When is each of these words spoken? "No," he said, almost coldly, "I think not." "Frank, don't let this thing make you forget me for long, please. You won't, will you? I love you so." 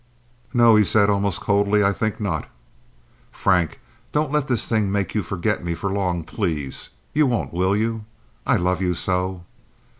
"No," 0.51 0.75
he 0.75 0.83
said, 0.83 1.11
almost 1.11 1.41
coldly, 1.41 1.83
"I 1.83 1.93
think 1.93 2.19
not." 2.19 2.49
"Frank, 3.31 3.79
don't 4.11 4.31
let 4.31 4.47
this 4.47 4.67
thing 4.67 4.91
make 4.91 5.13
you 5.13 5.21
forget 5.21 5.63
me 5.63 5.75
for 5.75 5.91
long, 5.93 6.23
please. 6.23 6.89
You 7.13 7.27
won't, 7.27 7.53
will 7.53 7.75
you? 7.75 8.05
I 8.43 8.55
love 8.57 8.81
you 8.81 8.95
so." 8.95 9.43